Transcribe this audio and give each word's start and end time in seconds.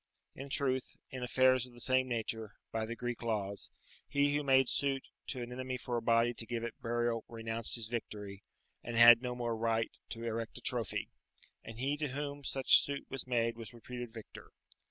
In 0.33 0.49
truth, 0.49 0.97
in 1.11 1.21
affairs 1.21 1.67
of 1.67 1.73
the 1.73 1.79
same 1.79 2.07
nature, 2.07 2.55
by 2.71 2.87
the 2.87 2.95
Greek 2.95 3.21
laws, 3.21 3.69
he 4.07 4.33
who 4.35 4.41
made 4.41 4.67
suit 4.67 5.09
to 5.27 5.43
an 5.43 5.51
enemy 5.51 5.77
for 5.77 5.95
a 5.95 6.01
body 6.01 6.33
to 6.33 6.45
give 6.47 6.63
it 6.63 6.73
burial 6.81 7.23
renounced 7.27 7.75
his 7.75 7.85
victory, 7.85 8.41
and 8.83 8.95
had 8.95 9.21
no 9.21 9.35
more 9.35 9.55
right 9.55 9.91
to 10.09 10.23
erect 10.23 10.57
a 10.57 10.61
trophy, 10.61 11.11
and 11.63 11.77
he 11.77 11.97
to 11.97 12.07
whom 12.07 12.43
such 12.43 12.81
suit 12.81 13.05
was 13.11 13.27
made 13.27 13.55
was 13.55 13.75
reputed 13.75 14.11
victor. 14.11 14.49